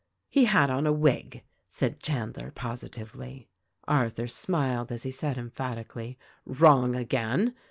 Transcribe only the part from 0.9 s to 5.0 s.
wig," said Chandler positively. Arthur smiled